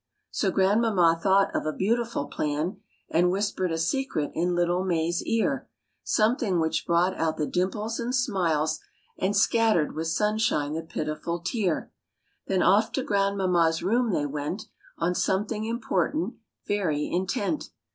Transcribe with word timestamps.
So 0.31 0.49
grandmamma 0.49 1.19
thought 1.21 1.55
of 1.55 1.67
a 1.67 1.71
beautiful 1.71 2.25
plan, 2.25 2.77
And 3.11 3.29
whispered 3.29 3.71
a 3.71 3.77
secret 3.77 4.31
in 4.33 4.55
little 4.55 4.83
May's 4.83 5.21
ear 5.25 5.69
Something 6.03 6.59
which 6.59 6.87
brought 6.87 7.15
out 7.19 7.37
the 7.37 7.45
dimples 7.45 7.99
and 7.99 8.15
smiles, 8.15 8.79
And 9.19 9.35
scattered 9.35 9.93
with 9.93 10.07
sunshine 10.07 10.73
the 10.73 10.81
pitiful 10.81 11.39
tear. 11.41 11.91
Then 12.47 12.63
off 12.63 12.91
to 12.93 13.03
grandmamma's 13.03 13.83
room 13.83 14.11
they 14.11 14.25
went, 14.25 14.63
On 14.97 15.13
something 15.13 15.65
important 15.65 16.33
very 16.65 17.07
intent. 17.07 17.69